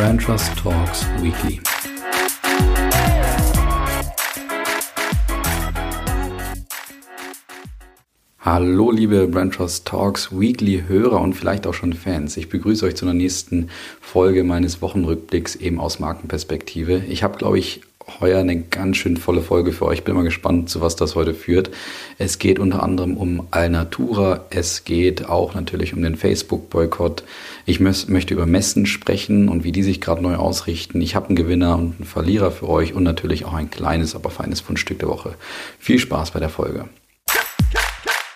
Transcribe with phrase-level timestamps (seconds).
[0.00, 1.60] Brand Trust Talks Weekly.
[8.38, 12.38] Hallo liebe Brand Trust Talks Weekly Hörer und vielleicht auch schon Fans.
[12.38, 13.68] Ich begrüße euch zu einer nächsten
[14.00, 17.02] Folge meines Wochenrückblicks eben aus Markenperspektive.
[17.06, 17.82] Ich habe, glaube ich,
[18.20, 20.04] heuer eine ganz schön volle Folge für euch.
[20.04, 21.70] Bin mal gespannt, zu was das heute führt.
[22.18, 24.44] Es geht unter anderem um Alnatura.
[24.50, 27.24] Es geht auch natürlich um den Facebook-Boykott.
[27.66, 31.00] Ich möchte über Messen sprechen und wie die sich gerade neu ausrichten.
[31.00, 34.30] Ich habe einen Gewinner und einen Verlierer für euch und natürlich auch ein kleines, aber
[34.30, 35.34] feines Fundstück der Woche.
[35.78, 36.88] Viel Spaß bei der Folge.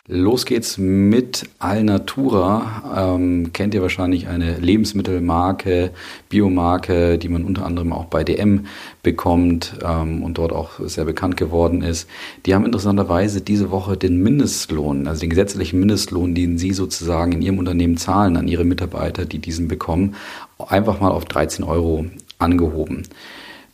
[0.07, 3.15] Los geht's mit Alnatura.
[3.15, 5.93] Ähm, kennt ihr wahrscheinlich eine Lebensmittelmarke,
[6.29, 8.67] Biomarke, die man unter anderem auch bei DM
[9.03, 12.07] bekommt ähm, und dort auch sehr bekannt geworden ist.
[12.45, 17.41] Die haben interessanterweise diese Woche den Mindestlohn, also den gesetzlichen Mindestlohn, den sie sozusagen in
[17.41, 20.17] ihrem Unternehmen zahlen an ihre Mitarbeiter, die diesen bekommen,
[20.59, 22.05] einfach mal auf 13 Euro
[22.39, 23.05] angehoben.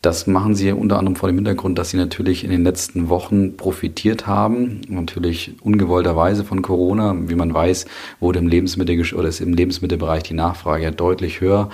[0.03, 3.59] Das machen sie unter anderem vor dem Hintergrund, dass sie natürlich in den letzten Wochen
[3.59, 7.15] profitiert haben, natürlich ungewollterweise von Corona.
[7.29, 7.85] Wie man weiß,
[8.19, 11.69] wurde im Lebensmittel oder ist im Lebensmittelbereich die Nachfrage ja deutlich höher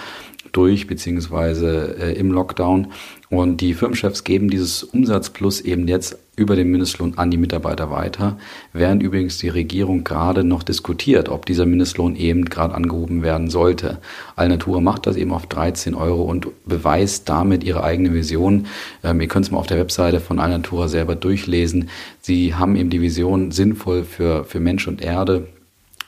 [0.57, 2.89] durch beziehungsweise äh, im Lockdown.
[3.29, 8.39] Und die Firmenchefs geben dieses Umsatzplus eben jetzt über den Mindestlohn an die Mitarbeiter weiter,
[8.73, 13.99] während übrigens die Regierung gerade noch diskutiert, ob dieser Mindestlohn eben gerade angehoben werden sollte.
[14.37, 18.67] Alnatura macht das eben auf 13 Euro und beweist damit ihre eigene Vision.
[19.03, 21.89] Ähm, ihr könnt es mal auf der Webseite von Alnatura selber durchlesen.
[22.21, 25.49] Sie haben eben die Vision sinnvoll für, für Mensch und Erde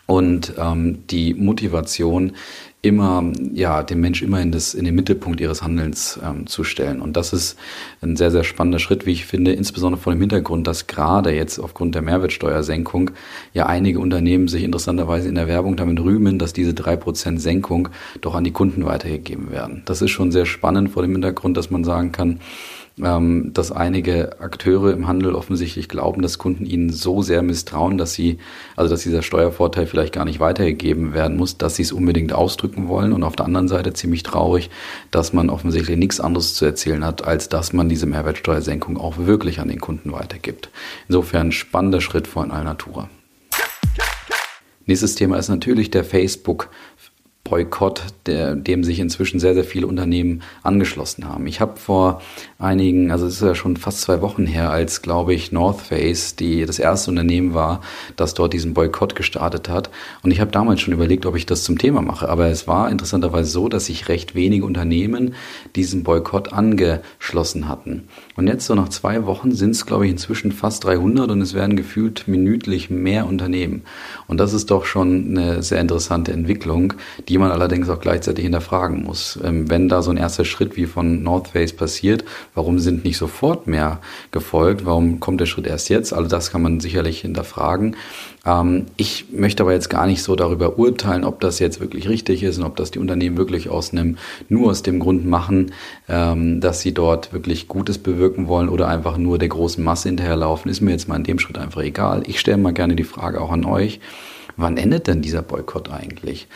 [0.08, 2.32] und ähm, die Motivation,
[2.80, 7.00] immer, ja, den Mensch immer in, das, in den Mittelpunkt ihres Handelns ähm, zu stellen.
[7.00, 7.58] Und das ist
[8.02, 11.58] ein sehr, sehr spannender Schritt, wie ich finde, insbesondere vor dem Hintergrund, dass gerade jetzt
[11.58, 13.10] aufgrund der Mehrwertsteuersenkung
[13.52, 17.88] ja einige Unternehmen sich interessanterweise in der Werbung damit rühmen, dass diese drei Prozent Senkung
[18.20, 19.82] doch an die Kunden weitergegeben werden.
[19.84, 22.38] Das ist schon sehr spannend vor dem Hintergrund, dass man sagen kann,
[23.02, 28.12] ähm, dass einige Akteure im Handel offensichtlich glauben, dass Kunden ihnen so sehr misstrauen, dass
[28.12, 28.38] sie,
[28.76, 32.88] also dass dieser Steuervorteil vielleicht gar nicht weitergegeben werden muss, dass sie es unbedingt ausdrücken
[32.88, 33.12] wollen.
[33.12, 34.70] Und auf der anderen Seite ziemlich traurig,
[35.10, 39.60] dass man offensichtlich nichts anderes zu erzählen hat, als dass man diese Mehrwertsteuersenkung auch wirklich
[39.60, 40.70] an den Kunden weitergibt.
[41.08, 43.08] Insofern spannender Schritt von Alnatura.
[44.88, 46.70] Nächstes Thema ist natürlich der Facebook
[47.48, 51.46] Boykott, der, dem sich inzwischen sehr, sehr viele Unternehmen angeschlossen haben.
[51.46, 52.22] Ich habe vor
[52.58, 56.36] einigen, also es ist ja schon fast zwei Wochen her, als, glaube ich, North Face
[56.36, 57.80] die, das erste Unternehmen war,
[58.16, 59.90] das dort diesen Boykott gestartet hat.
[60.22, 62.28] Und ich habe damals schon überlegt, ob ich das zum Thema mache.
[62.28, 65.34] Aber es war interessanterweise so, dass sich recht wenige Unternehmen
[65.76, 68.08] diesen Boykott angeschlossen hatten.
[68.38, 71.54] Und jetzt so nach zwei Wochen sind es, glaube ich, inzwischen fast 300 und es
[71.54, 73.82] werden gefühlt minütlich mehr Unternehmen.
[74.28, 76.92] Und das ist doch schon eine sehr interessante Entwicklung,
[77.28, 79.40] die man allerdings auch gleichzeitig hinterfragen muss.
[79.42, 83.18] Ähm, wenn da so ein erster Schritt wie von North Face passiert, warum sind nicht
[83.18, 83.98] sofort mehr
[84.30, 84.86] gefolgt?
[84.86, 86.12] Warum kommt der Schritt erst jetzt?
[86.12, 87.96] Also das kann man sicherlich hinterfragen.
[88.46, 92.44] Ähm, ich möchte aber jetzt gar nicht so darüber urteilen, ob das jetzt wirklich richtig
[92.44, 93.92] ist und ob das die Unternehmen wirklich aus
[94.48, 95.72] nur aus dem Grund machen,
[96.08, 100.70] ähm, dass sie dort wirklich Gutes bewirken wollen oder einfach nur der großen Masse hinterherlaufen,
[100.70, 102.22] ist mir jetzt mal in dem Schritt einfach egal.
[102.26, 104.00] Ich stelle mal gerne die Frage auch an euch.
[104.58, 106.48] Wann endet denn dieser Boykott eigentlich?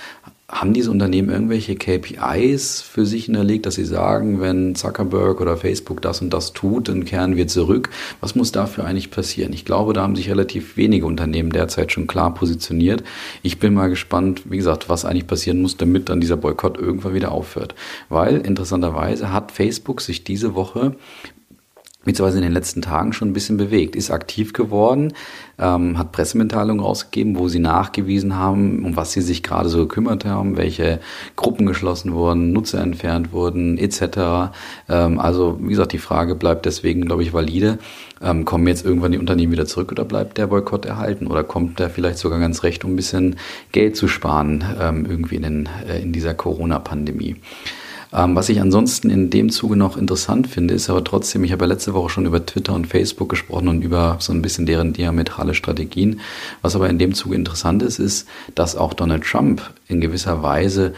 [0.48, 6.02] Haben diese Unternehmen irgendwelche KPIs für sich hinterlegt, dass sie sagen, wenn Zuckerberg oder Facebook
[6.02, 7.90] das und das tut, dann kehren wir zurück?
[8.20, 9.52] Was muss dafür eigentlich passieren?
[9.52, 13.04] Ich glaube, da haben sich relativ wenige Unternehmen derzeit schon klar positioniert.
[13.42, 17.14] Ich bin mal gespannt, wie gesagt, was eigentlich passieren muss, damit dann dieser Boykott irgendwann
[17.14, 17.76] wieder aufhört.
[18.08, 20.96] Weil interessanterweise hat Facebook sich diese Woche
[22.04, 25.12] beziehungsweise in den letzten Tagen schon ein bisschen bewegt, ist aktiv geworden,
[25.58, 30.24] ähm, hat Pressemitteilungen rausgegeben, wo sie nachgewiesen haben, um was sie sich gerade so gekümmert
[30.24, 31.00] haben, welche
[31.36, 34.52] Gruppen geschlossen wurden, Nutzer entfernt wurden, etc.
[34.88, 37.78] Ähm, also wie gesagt, die Frage bleibt deswegen, glaube ich, valide.
[38.20, 41.26] Ähm, kommen jetzt irgendwann die Unternehmen wieder zurück oder bleibt der Boykott erhalten?
[41.26, 43.36] Oder kommt der vielleicht sogar ganz recht, um ein bisschen
[43.72, 47.36] Geld zu sparen, ähm, irgendwie in, den, äh, in dieser Corona-Pandemie?
[48.14, 51.64] Ähm, was ich ansonsten in dem Zuge noch interessant finde, ist aber trotzdem, ich habe
[51.64, 54.92] ja letzte Woche schon über Twitter und Facebook gesprochen und über so ein bisschen deren
[54.92, 56.20] diametrale Strategien.
[56.60, 60.94] Was aber in dem Zuge interessant ist, ist, dass auch Donald Trump in gewisser Weise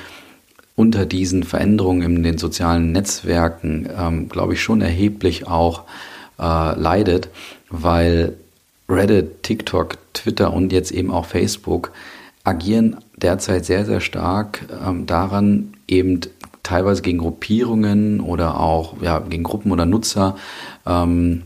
[0.76, 5.84] unter diesen Veränderungen in den sozialen Netzwerken, ähm, glaube ich, schon erheblich auch
[6.38, 7.28] äh, leidet,
[7.70, 8.34] weil
[8.88, 11.92] Reddit, TikTok, Twitter und jetzt eben auch Facebook
[12.42, 16.20] agieren derzeit sehr, sehr stark ähm, daran, eben
[16.64, 20.36] teilweise gegen Gruppierungen oder auch ja, gegen Gruppen oder Nutzer
[20.84, 21.44] ähm,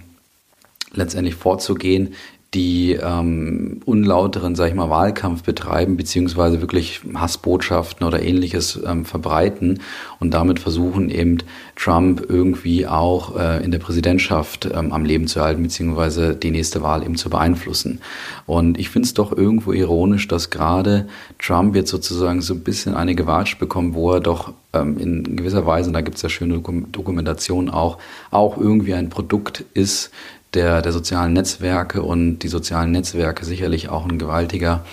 [0.94, 2.14] letztendlich vorzugehen,
[2.54, 9.80] die ähm, unlauteren, sag ich mal, Wahlkampf betreiben, beziehungsweise wirklich Hassbotschaften oder ähnliches ähm, verbreiten
[10.18, 11.38] und damit versuchen eben
[11.76, 16.80] Trump irgendwie auch äh, in der Präsidentschaft ähm, am Leben zu halten, beziehungsweise die nächste
[16.80, 18.00] Wahl eben zu beeinflussen.
[18.46, 21.06] Und ich finde es doch irgendwo ironisch, dass gerade
[21.38, 25.66] Trump jetzt sozusagen so ein bisschen eine Gewatsch bekommt, wo er doch ähm, in gewisser
[25.66, 27.98] Weise, und da gibt es ja schöne Dokumentation auch,
[28.30, 30.10] auch irgendwie ein Produkt ist,
[30.58, 34.84] der, der sozialen Netzwerke und die sozialen Netzwerke sicherlich auch ein gewaltiger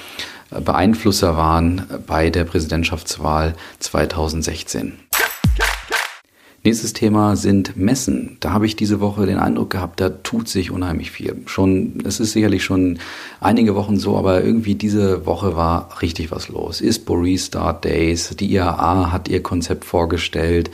[0.51, 4.93] äh, Beeinflusser waren bei der Präsidentschaftswahl 2016.
[6.65, 8.37] Nächstes Thema sind Messen.
[8.39, 11.35] Da habe ich diese Woche den Eindruck gehabt, da tut sich unheimlich viel.
[11.45, 12.97] Schon, es ist sicherlich schon
[13.39, 16.81] einige Wochen so, aber irgendwie diese Woche war richtig was los.
[16.81, 20.71] ISPO Restart Days, die IAA hat ihr Konzept vorgestellt.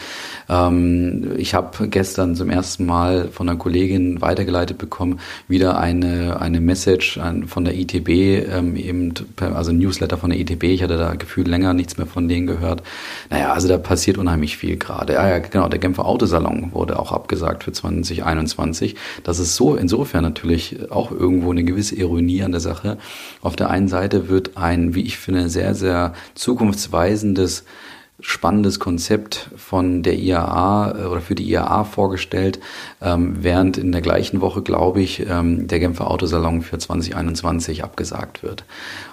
[0.48, 6.62] Ähm, ich habe gestern zum ersten Mal von einer Kollegin weitergeleitet bekommen, wieder eine, eine
[6.62, 10.64] Message von der ITB, ähm, eben, also Newsletter von der ITB.
[10.64, 12.82] Ich hatte da gefühlt länger nichts mehr von denen gehört.
[13.30, 15.20] Naja, also da passiert unheimlich viel gerade.
[15.20, 18.96] Ah ja, genau, Genfer Autosalon wurde auch abgesagt für 2021.
[19.24, 22.98] Das ist so insofern natürlich auch irgendwo eine gewisse Ironie an der Sache.
[23.42, 27.66] Auf der einen Seite wird ein, wie ich finde, sehr, sehr zukunftsweisendes
[28.22, 32.60] spannendes Konzept von der IAA äh, oder für die IAA vorgestellt,
[33.02, 38.44] ähm, während in der gleichen Woche, glaube ich, ähm, der Genfer Autosalon für 2021 abgesagt
[38.44, 38.64] wird.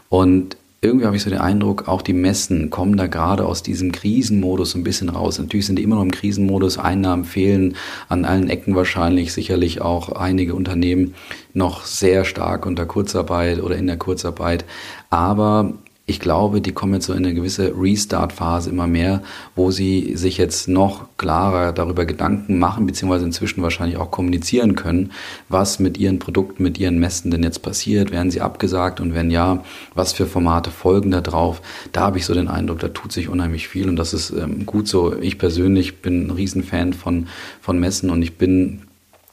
[0.09, 3.91] Und irgendwie habe ich so den Eindruck, auch die Messen kommen da gerade aus diesem
[3.91, 5.39] Krisenmodus ein bisschen raus.
[5.39, 7.75] Natürlich sind die immer noch im Krisenmodus, Einnahmen fehlen
[8.09, 11.15] an allen Ecken wahrscheinlich, sicherlich auch einige Unternehmen
[11.53, 14.65] noch sehr stark unter Kurzarbeit oder in der Kurzarbeit.
[15.11, 15.75] Aber
[16.09, 19.23] ich glaube, die kommen jetzt so in eine gewisse Restart-Phase immer mehr,
[19.55, 25.13] wo sie sich jetzt noch klarer darüber Gedanken machen, beziehungsweise inzwischen wahrscheinlich auch kommunizieren können,
[25.51, 28.11] was mit ihren Produkten, mit ihren Messen denn jetzt passiert.
[28.11, 29.63] Werden sie abgesagt und wenn ja,
[29.95, 31.61] was für Formate folgen da drauf?
[31.93, 34.65] Da habe ich so den Eindruck, da tut sich unheimlich viel und das ist ähm,
[34.65, 35.15] gut so.
[35.21, 37.27] Ich persönlich bin ein Riesenfan von,
[37.61, 38.88] von Messen und ich bin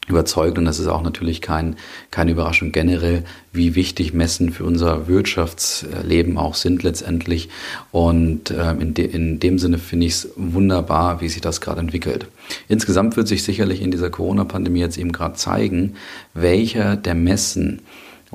[0.07, 1.75] überzeugt und das ist auch natürlich kein,
[2.11, 7.49] keine Überraschung generell, wie wichtig Messen für unser Wirtschaftsleben auch sind letztendlich.
[7.91, 11.79] Und äh, in, de, in dem Sinne finde ich es wunderbar, wie sich das gerade
[11.79, 12.27] entwickelt.
[12.67, 15.95] Insgesamt wird sich sicherlich in dieser Corona-Pandemie jetzt eben gerade zeigen,
[16.33, 17.81] welcher der Messen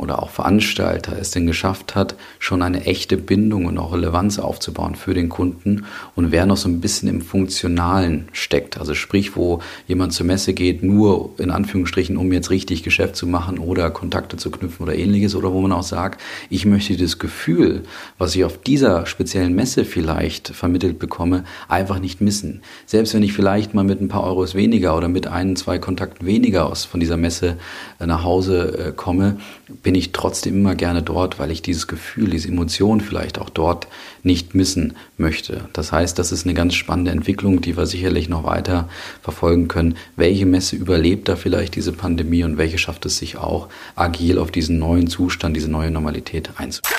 [0.00, 4.94] oder auch Veranstalter es denn geschafft hat, schon eine echte Bindung und auch Relevanz aufzubauen
[4.94, 5.84] für den Kunden
[6.16, 8.78] und wer noch so ein bisschen im Funktionalen steckt.
[8.78, 13.26] Also sprich, wo jemand zur Messe geht, nur in Anführungsstrichen, um jetzt richtig Geschäft zu
[13.26, 17.18] machen oder Kontakte zu knüpfen oder ähnliches oder wo man auch sagt, ich möchte das
[17.18, 17.82] Gefühl,
[18.18, 22.62] was ich auf dieser speziellen Messe vielleicht vermittelt bekomme, einfach nicht missen.
[22.86, 26.26] Selbst wenn ich vielleicht mal mit ein paar Euros weniger oder mit ein, zwei Kontakten
[26.26, 27.56] weniger aus von dieser Messe
[27.98, 29.36] äh, nach Hause äh, komme,
[29.82, 33.88] bin ich trotzdem immer gerne dort, weil ich dieses Gefühl, diese Emotion vielleicht auch dort
[34.22, 35.68] nicht missen möchte.
[35.72, 38.88] Das heißt, das ist eine ganz spannende Entwicklung, die wir sicherlich noch weiter
[39.22, 39.96] verfolgen können.
[40.16, 44.50] Welche Messe überlebt da vielleicht diese Pandemie und welche schafft es sich auch, agil auf
[44.50, 46.96] diesen neuen Zustand, diese neue Normalität einzugehen?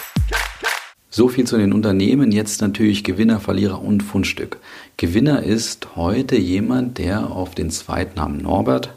[1.09, 2.31] So viel zu den Unternehmen.
[2.31, 4.57] Jetzt natürlich Gewinner, Verlierer und Fundstück.
[4.95, 8.93] Gewinner ist heute jemand, der auf den Zweitnamen Norbert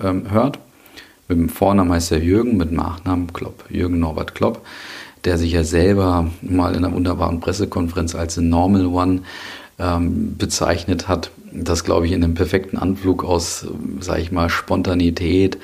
[0.00, 0.58] ähm, hört
[1.30, 4.66] mit dem Vornamen heißt er Jürgen, mit dem Nachnamen Klopp, Jürgen Norbert Klopp,
[5.24, 9.22] der sich ja selber mal in einer wunderbaren Pressekonferenz als The Normal One
[9.78, 11.30] ähm, bezeichnet hat.
[11.52, 13.66] Das, glaube ich, in einem perfekten Anflug aus,
[14.00, 15.58] sage ich mal, Spontanität,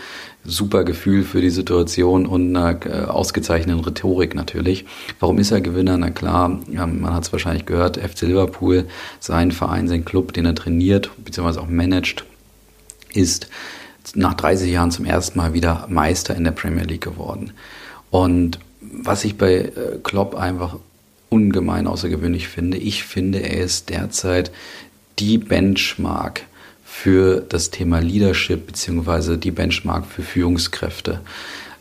[0.44, 4.84] super Gefühl für die Situation und einer äh, ausgezeichneten Rhetorik natürlich.
[5.18, 5.96] Warum ist er Gewinner?
[5.96, 8.86] Na klar, man hat es wahrscheinlich gehört, FC Liverpool,
[9.18, 11.58] sein Verein, sein Club, den er trainiert bzw.
[11.58, 12.24] auch managt,
[13.12, 13.48] ist
[14.14, 17.52] nach 30 Jahren zum ersten Mal wieder Meister in der Premier League geworden.
[18.10, 20.76] Und was ich bei äh, Klopp einfach
[21.28, 24.50] ungemein außergewöhnlich finde, ich finde, er ist derzeit
[25.18, 26.42] die Benchmark
[26.84, 31.20] für das Thema Leadership beziehungsweise die Benchmark für Führungskräfte.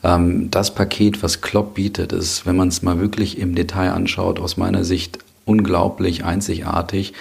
[0.03, 4.39] Ähm, das Paket, was Klopp bietet, ist, wenn man es mal wirklich im Detail anschaut,
[4.39, 7.13] aus meiner Sicht unglaublich einzigartig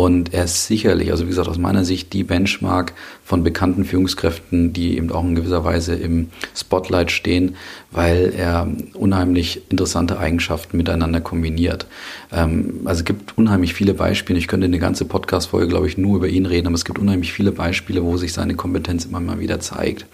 [0.00, 4.72] und er ist sicherlich, also wie gesagt, aus meiner Sicht die Benchmark von bekannten Führungskräften,
[4.72, 7.56] die eben auch in gewisser Weise im Spotlight stehen,
[7.90, 11.86] weil er unheimlich interessante Eigenschaften miteinander kombiniert.
[12.32, 14.38] Ähm, also es gibt unheimlich viele Beispiele.
[14.38, 17.34] Ich könnte eine ganze Podcast-Folge, glaube ich, nur über ihn reden, aber es gibt unheimlich
[17.34, 20.06] viele Beispiele, wo sich seine Kompetenz immer mal wieder zeigt.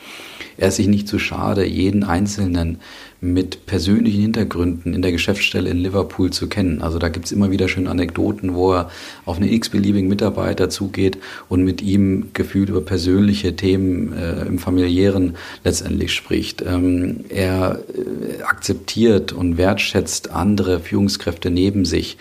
[0.59, 2.78] Er ist sich nicht zu schade, jeden einzelnen
[3.21, 6.83] mit persönlichen Hintergründen in der Geschäftsstelle in Liverpool zu kennen.
[6.83, 8.90] Also da gibt's immer wieder schöne Anekdoten, wo er
[9.25, 11.18] auf einen x-beliebigen Mitarbeiter zugeht
[11.49, 16.62] und mit ihm gefühlt über persönliche Themen äh, im familiären letztendlich spricht.
[16.62, 22.16] Ähm, er äh, akzeptiert und wertschätzt andere Führungskräfte neben sich.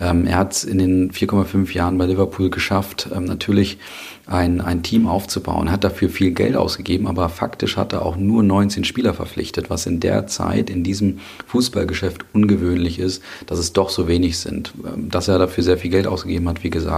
[0.00, 3.78] Ähm, er hat es in den 4,5 Jahren bei Liverpool geschafft, ähm, natürlich
[4.26, 8.42] ein, ein Team aufzubauen, hat dafür viel Geld ausgegeben, aber faktisch hat er auch nur
[8.42, 13.90] 19 Spieler verpflichtet, was in der Zeit in diesem Fußballgeschäft ungewöhnlich ist, dass es doch
[13.90, 14.72] so wenig sind.
[14.86, 16.89] Ähm, dass er dafür sehr viel Geld ausgegeben hat, wie gesagt,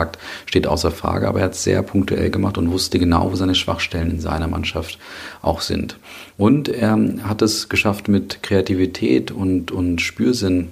[0.47, 3.55] steht außer Frage, aber er hat es sehr punktuell gemacht und wusste genau, wo seine
[3.55, 4.99] Schwachstellen in seiner Mannschaft
[5.43, 5.97] auch sind.
[6.37, 10.69] Und er hat es geschafft, mit Kreativität und, und Spürsinn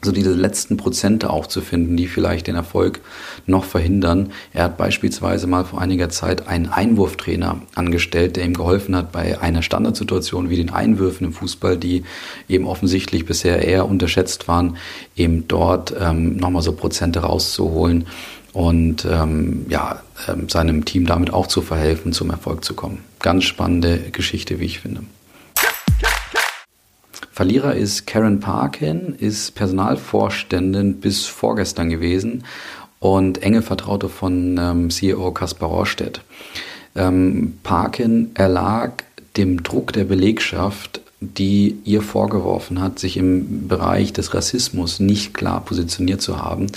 [0.00, 3.00] so diese letzten Prozente auch zu finden, die vielleicht den Erfolg
[3.46, 4.30] noch verhindern.
[4.52, 9.40] Er hat beispielsweise mal vor einiger Zeit einen Einwurftrainer angestellt, der ihm geholfen hat bei
[9.40, 12.04] einer Standardsituation wie den Einwürfen im Fußball, die
[12.48, 14.76] eben offensichtlich bisher eher unterschätzt waren,
[15.16, 18.06] eben dort ähm, nochmal so Prozente rauszuholen
[18.58, 23.04] und ähm, ja, ähm, seinem Team damit auch zu verhelfen, zum Erfolg zu kommen.
[23.20, 25.02] Ganz spannende Geschichte, wie ich finde.
[27.30, 32.42] Verlierer ist Karen Parkin, ist Personalvorständin bis vorgestern gewesen
[32.98, 36.22] und enge Vertraute von ähm, CEO Kaspar Rohrstedt.
[36.96, 39.04] Ähm, Parkin erlag
[39.36, 45.64] dem Druck der Belegschaft, die ihr vorgeworfen hat, sich im Bereich des Rassismus nicht klar
[45.64, 46.68] positioniert zu haben,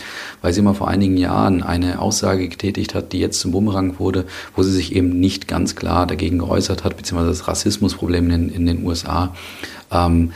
[0.42, 4.26] weil sie mal vor einigen Jahren eine Aussage getätigt hat, die jetzt zum Bumerang wurde,
[4.56, 8.66] wo sie sich eben nicht ganz klar dagegen geäußert hat, beziehungsweise das Rassismusproblem in, in
[8.66, 9.36] den USA
[9.92, 10.32] ähm,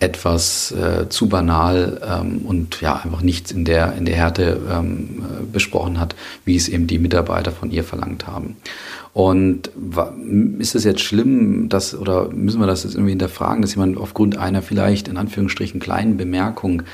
[0.00, 5.22] etwas äh, zu banal ähm, und ja einfach nichts in der in der Härte ähm,
[5.52, 8.56] besprochen hat, wie es eben die Mitarbeiter von ihr verlangt haben.
[9.12, 9.70] Und
[10.58, 14.38] ist es jetzt schlimm, dass oder müssen wir das jetzt irgendwie hinterfragen, dass jemand aufgrund
[14.38, 16.84] einer vielleicht in Anführungsstrichen kleinen Bemerkung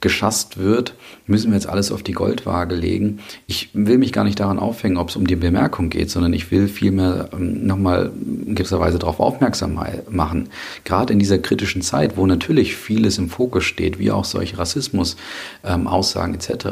[0.00, 0.94] geschasst wird,
[1.26, 3.20] müssen wir jetzt alles auf die Goldwaage legen.
[3.46, 6.50] Ich will mich gar nicht daran aufhängen, ob es um die Bemerkung geht, sondern ich
[6.50, 8.12] will vielmehr ähm, nochmal
[8.46, 9.78] in gewisser Weise darauf aufmerksam
[10.10, 10.48] machen.
[10.84, 16.34] Gerade in dieser kritischen Zeit, wo natürlich vieles im Fokus steht, wie auch solche Rassismus-Aussagen
[16.34, 16.66] ähm, etc.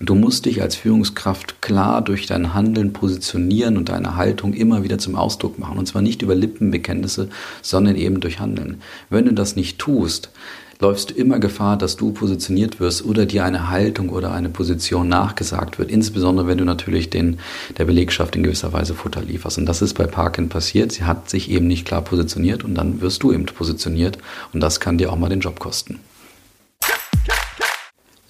[0.00, 4.98] Du musst dich als Führungskraft klar durch dein Handeln positionieren und deine Haltung immer wieder
[4.98, 5.76] zum Ausdruck machen.
[5.76, 7.28] Und zwar nicht über Lippenbekenntnisse,
[7.62, 8.80] sondern eben durch Handeln.
[9.10, 10.30] Wenn du das nicht tust,
[10.78, 15.08] läufst du immer Gefahr, dass du positioniert wirst oder dir eine Haltung oder eine Position
[15.08, 15.90] nachgesagt wird.
[15.90, 17.40] Insbesondere wenn du natürlich den,
[17.76, 19.58] der Belegschaft in gewisser Weise Futter lieferst.
[19.58, 20.92] Und das ist bei Parkin passiert.
[20.92, 24.18] Sie hat sich eben nicht klar positioniert und dann wirst du eben positioniert.
[24.52, 25.98] Und das kann dir auch mal den Job kosten.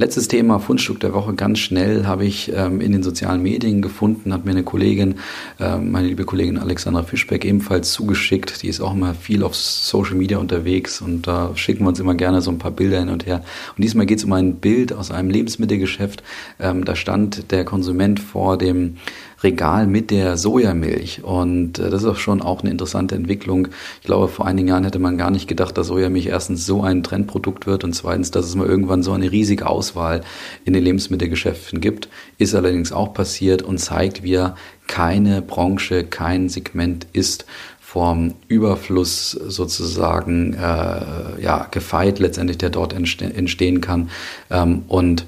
[0.01, 4.33] Letztes Thema, Fundstück der Woche, ganz schnell habe ich ähm, in den sozialen Medien gefunden,
[4.33, 5.17] hat mir eine Kollegin,
[5.59, 8.63] äh, meine liebe Kollegin Alexandra Fischbeck ebenfalls zugeschickt.
[8.63, 12.15] Die ist auch immer viel auf Social Media unterwegs und da schicken wir uns immer
[12.15, 13.43] gerne so ein paar Bilder hin und her.
[13.77, 16.23] Und diesmal geht es um ein Bild aus einem Lebensmittelgeschäft.
[16.61, 18.99] Ähm, da stand der Konsument vor dem
[19.43, 21.23] Regal mit der Sojamilch.
[21.23, 23.69] Und äh, das ist auch schon auch eine interessante Entwicklung.
[24.01, 27.03] Ich glaube, vor einigen Jahren hätte man gar nicht gedacht, dass Sojamilch erstens so ein
[27.03, 30.23] Trendprodukt wird und zweitens, dass es mal irgendwann so eine riesige Auswahl
[30.65, 32.09] in den Lebensmittelgeschäften gibt.
[32.39, 34.39] Ist allerdings auch passiert und zeigt, wie
[34.87, 37.45] keine Branche, kein Segment ist
[37.89, 44.11] vom Überfluss sozusagen äh, ja gefeit letztendlich, der dort entstehen kann.
[44.51, 45.25] Ähm, und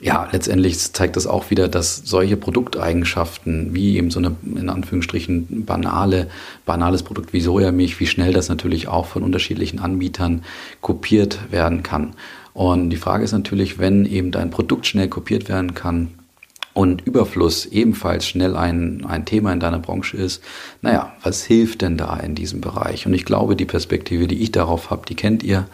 [0.00, 5.66] ja, letztendlich zeigt das auch wieder, dass solche Produkteigenschaften, wie eben so eine in Anführungsstrichen
[5.66, 6.28] banale,
[6.64, 10.42] banales Produkt wie Sojamilch, wie schnell das natürlich auch von unterschiedlichen Anbietern
[10.80, 12.14] kopiert werden kann.
[12.54, 16.08] Und die Frage ist natürlich, wenn eben dein Produkt schnell kopiert werden kann,
[16.72, 20.42] und Überfluss ebenfalls schnell ein, ein Thema in deiner Branche ist,
[20.82, 23.06] naja, was hilft denn da in diesem Bereich?
[23.06, 25.66] Und ich glaube, die Perspektive, die ich darauf habe, die kennt ihr.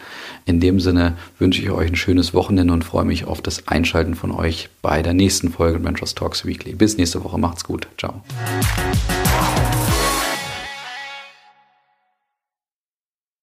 [0.45, 4.15] In dem Sinne wünsche ich euch ein schönes Wochenende und freue mich auf das Einschalten
[4.15, 6.73] von euch bei der nächsten Folge Ventures Talks Weekly.
[6.73, 7.87] Bis nächste Woche, macht's gut.
[7.97, 8.23] Ciao.